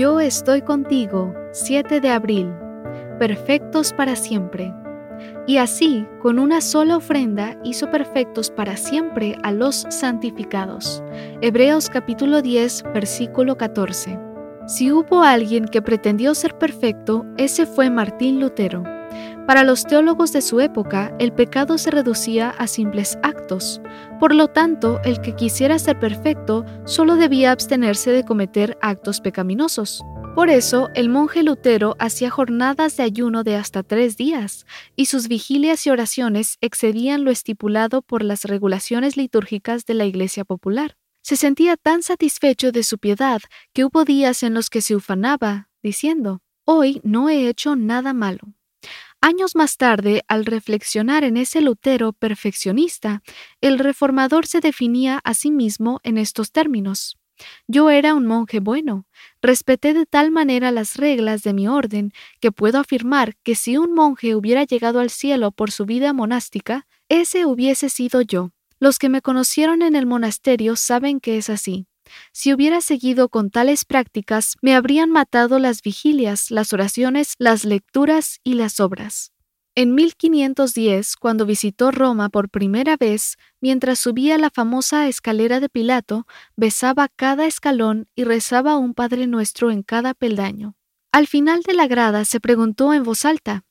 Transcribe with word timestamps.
Yo 0.00 0.18
estoy 0.18 0.62
contigo, 0.62 1.34
7 1.52 2.00
de 2.00 2.08
abril, 2.08 2.50
perfectos 3.18 3.92
para 3.92 4.16
siempre. 4.16 4.72
Y 5.46 5.58
así, 5.58 6.06
con 6.22 6.38
una 6.38 6.62
sola 6.62 6.96
ofrenda, 6.96 7.58
hizo 7.64 7.90
perfectos 7.90 8.50
para 8.50 8.78
siempre 8.78 9.36
a 9.42 9.52
los 9.52 9.84
santificados. 9.90 11.04
Hebreos 11.42 11.90
capítulo 11.90 12.40
10, 12.40 12.84
versículo 12.94 13.58
14. 13.58 14.18
Si 14.66 14.90
hubo 14.90 15.22
alguien 15.22 15.66
que 15.66 15.82
pretendió 15.82 16.34
ser 16.34 16.56
perfecto, 16.56 17.26
ese 17.36 17.66
fue 17.66 17.90
Martín 17.90 18.40
Lutero. 18.40 18.82
Para 19.46 19.64
los 19.64 19.84
teólogos 19.84 20.32
de 20.32 20.42
su 20.42 20.60
época, 20.60 21.14
el 21.18 21.32
pecado 21.32 21.78
se 21.78 21.90
reducía 21.90 22.50
a 22.50 22.66
simples 22.66 23.18
actos. 23.22 23.80
Por 24.18 24.34
lo 24.34 24.48
tanto, 24.48 25.00
el 25.04 25.20
que 25.20 25.34
quisiera 25.34 25.78
ser 25.78 25.98
perfecto 25.98 26.64
solo 26.84 27.16
debía 27.16 27.50
abstenerse 27.50 28.10
de 28.12 28.24
cometer 28.24 28.78
actos 28.80 29.20
pecaminosos. 29.20 30.04
Por 30.34 30.48
eso, 30.48 30.88
el 30.94 31.08
monje 31.08 31.42
Lutero 31.42 31.96
hacía 31.98 32.30
jornadas 32.30 32.96
de 32.96 33.02
ayuno 33.02 33.42
de 33.42 33.56
hasta 33.56 33.82
tres 33.82 34.16
días, 34.16 34.64
y 34.94 35.06
sus 35.06 35.26
vigilias 35.26 35.84
y 35.86 35.90
oraciones 35.90 36.56
excedían 36.60 37.24
lo 37.24 37.32
estipulado 37.32 38.00
por 38.00 38.22
las 38.22 38.44
regulaciones 38.44 39.16
litúrgicas 39.16 39.84
de 39.86 39.94
la 39.94 40.04
Iglesia 40.04 40.44
Popular. 40.44 40.96
Se 41.22 41.36
sentía 41.36 41.76
tan 41.76 42.02
satisfecho 42.02 42.70
de 42.70 42.84
su 42.84 42.98
piedad 42.98 43.40
que 43.72 43.84
hubo 43.84 44.04
días 44.04 44.42
en 44.42 44.54
los 44.54 44.70
que 44.70 44.80
se 44.80 44.94
ufanaba, 44.94 45.68
diciendo, 45.82 46.40
Hoy 46.64 47.00
no 47.02 47.28
he 47.28 47.48
hecho 47.48 47.74
nada 47.74 48.12
malo. 48.12 48.54
Años 49.22 49.54
más 49.54 49.76
tarde, 49.76 50.22
al 50.28 50.46
reflexionar 50.46 51.24
en 51.24 51.36
ese 51.36 51.60
Lutero 51.60 52.14
perfeccionista, 52.14 53.22
el 53.60 53.78
reformador 53.78 54.46
se 54.46 54.60
definía 54.60 55.20
a 55.24 55.34
sí 55.34 55.50
mismo 55.50 56.00
en 56.04 56.16
estos 56.16 56.52
términos. 56.52 57.18
Yo 57.68 57.90
era 57.90 58.14
un 58.14 58.26
monje 58.26 58.60
bueno, 58.60 59.06
respeté 59.42 59.92
de 59.92 60.06
tal 60.06 60.30
manera 60.30 60.70
las 60.70 60.96
reglas 60.96 61.42
de 61.42 61.52
mi 61.52 61.68
orden 61.68 62.12
que 62.40 62.50
puedo 62.50 62.78
afirmar 62.78 63.36
que 63.42 63.54
si 63.54 63.76
un 63.76 63.92
monje 63.92 64.34
hubiera 64.34 64.64
llegado 64.64 65.00
al 65.00 65.10
cielo 65.10 65.52
por 65.52 65.70
su 65.70 65.84
vida 65.84 66.14
monástica, 66.14 66.86
ese 67.10 67.44
hubiese 67.44 67.90
sido 67.90 68.22
yo. 68.22 68.52
Los 68.78 68.98
que 68.98 69.10
me 69.10 69.20
conocieron 69.20 69.82
en 69.82 69.96
el 69.96 70.06
monasterio 70.06 70.76
saben 70.76 71.20
que 71.20 71.36
es 71.36 71.50
así. 71.50 71.89
Si 72.32 72.52
hubiera 72.52 72.80
seguido 72.80 73.28
con 73.28 73.50
tales 73.50 73.84
prácticas, 73.84 74.56
me 74.62 74.74
habrían 74.74 75.10
matado 75.10 75.58
las 75.58 75.82
vigilias, 75.82 76.50
las 76.50 76.72
oraciones, 76.72 77.34
las 77.38 77.64
lecturas 77.64 78.40
y 78.44 78.54
las 78.54 78.80
obras. 78.80 79.32
En 79.76 79.94
1510, 79.94 81.16
cuando 81.16 81.46
visitó 81.46 81.90
Roma 81.90 82.28
por 82.28 82.50
primera 82.50 82.96
vez, 82.96 83.36
mientras 83.60 84.00
subía 84.00 84.36
la 84.36 84.50
famosa 84.50 85.06
escalera 85.06 85.60
de 85.60 85.68
Pilato, 85.68 86.26
besaba 86.56 87.08
cada 87.08 87.46
escalón 87.46 88.08
y 88.14 88.24
rezaba 88.24 88.76
un 88.76 88.94
Padre 88.94 89.26
Nuestro 89.26 89.70
en 89.70 89.82
cada 89.82 90.12
peldaño. 90.12 90.74
Al 91.12 91.26
final 91.26 91.62
de 91.62 91.74
la 91.74 91.86
grada 91.86 92.24
se 92.24 92.40
preguntó 92.40 92.92
en 92.92 93.04
voz 93.04 93.24
alta, 93.24 93.64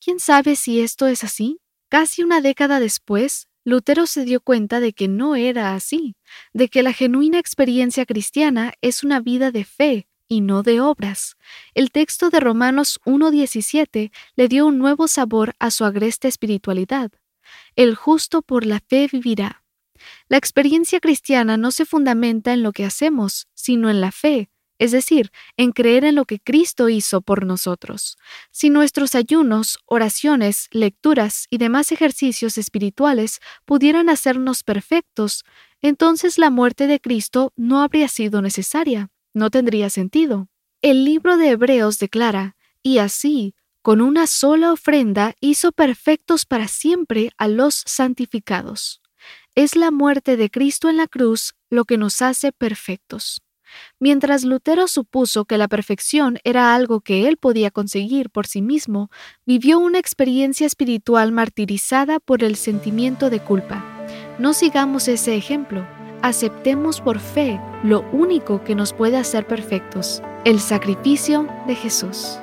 ¿Quién 0.00 0.20
sabe 0.20 0.54
si 0.54 0.80
esto 0.80 1.06
es 1.06 1.24
así? 1.24 1.60
Casi 1.88 2.22
una 2.22 2.40
década 2.40 2.78
después, 2.78 3.47
Lutero 3.68 4.06
se 4.06 4.24
dio 4.24 4.40
cuenta 4.40 4.80
de 4.80 4.94
que 4.94 5.08
no 5.08 5.36
era 5.36 5.74
así, 5.74 6.16
de 6.54 6.68
que 6.68 6.82
la 6.82 6.94
genuina 6.94 7.38
experiencia 7.38 8.06
cristiana 8.06 8.72
es 8.80 9.04
una 9.04 9.20
vida 9.20 9.50
de 9.50 9.64
fe 9.66 10.08
y 10.26 10.40
no 10.40 10.62
de 10.62 10.80
obras. 10.80 11.36
El 11.74 11.90
texto 11.90 12.30
de 12.30 12.40
Romanos 12.40 12.98
1.17 13.04 14.10
le 14.36 14.48
dio 14.48 14.64
un 14.64 14.78
nuevo 14.78 15.06
sabor 15.06 15.54
a 15.58 15.70
su 15.70 15.84
agreste 15.84 16.28
espiritualidad. 16.28 17.12
El 17.76 17.94
justo 17.94 18.40
por 18.40 18.64
la 18.64 18.80
fe 18.80 19.06
vivirá. 19.12 19.66
La 20.30 20.38
experiencia 20.38 20.98
cristiana 20.98 21.58
no 21.58 21.70
se 21.70 21.84
fundamenta 21.84 22.54
en 22.54 22.62
lo 22.62 22.72
que 22.72 22.86
hacemos, 22.86 23.48
sino 23.52 23.90
en 23.90 24.00
la 24.00 24.12
fe, 24.12 24.48
es 24.78 24.92
decir, 24.92 25.30
en 25.56 25.72
creer 25.72 26.04
en 26.04 26.14
lo 26.14 26.24
que 26.24 26.40
Cristo 26.40 26.88
hizo 26.88 27.20
por 27.20 27.44
nosotros. 27.44 28.16
Si 28.50 28.70
nuestros 28.70 29.14
ayunos, 29.14 29.78
oraciones, 29.86 30.68
lecturas 30.70 31.46
y 31.50 31.58
demás 31.58 31.92
ejercicios 31.92 32.58
espirituales 32.58 33.40
pudieran 33.64 34.08
hacernos 34.08 34.62
perfectos, 34.62 35.44
entonces 35.82 36.38
la 36.38 36.50
muerte 36.50 36.86
de 36.86 37.00
Cristo 37.00 37.52
no 37.56 37.82
habría 37.82 38.08
sido 38.08 38.42
necesaria, 38.42 39.10
no 39.34 39.50
tendría 39.50 39.90
sentido. 39.90 40.48
El 40.80 41.04
libro 41.04 41.36
de 41.36 41.50
Hebreos 41.50 41.98
declara, 41.98 42.56
y 42.82 42.98
así, 42.98 43.54
con 43.82 44.00
una 44.00 44.26
sola 44.26 44.72
ofrenda 44.72 45.34
hizo 45.40 45.72
perfectos 45.72 46.44
para 46.46 46.68
siempre 46.68 47.30
a 47.36 47.48
los 47.48 47.82
santificados. 47.86 49.00
Es 49.54 49.76
la 49.76 49.90
muerte 49.90 50.36
de 50.36 50.50
Cristo 50.50 50.88
en 50.88 50.96
la 50.96 51.08
cruz 51.08 51.54
lo 51.70 51.84
que 51.84 51.98
nos 51.98 52.22
hace 52.22 52.52
perfectos. 52.52 53.42
Mientras 53.98 54.44
Lutero 54.44 54.88
supuso 54.88 55.44
que 55.44 55.58
la 55.58 55.68
perfección 55.68 56.38
era 56.44 56.74
algo 56.74 57.00
que 57.00 57.28
él 57.28 57.36
podía 57.36 57.70
conseguir 57.70 58.30
por 58.30 58.46
sí 58.46 58.62
mismo, 58.62 59.10
vivió 59.46 59.78
una 59.78 59.98
experiencia 59.98 60.66
espiritual 60.66 61.32
martirizada 61.32 62.20
por 62.20 62.44
el 62.44 62.56
sentimiento 62.56 63.30
de 63.30 63.40
culpa. 63.40 63.84
No 64.38 64.52
sigamos 64.54 65.08
ese 65.08 65.36
ejemplo, 65.36 65.86
aceptemos 66.22 67.00
por 67.00 67.18
fe 67.18 67.60
lo 67.82 68.08
único 68.12 68.64
que 68.64 68.74
nos 68.74 68.92
puede 68.92 69.16
hacer 69.16 69.46
perfectos, 69.46 70.22
el 70.44 70.60
sacrificio 70.60 71.46
de 71.66 71.74
Jesús. 71.74 72.38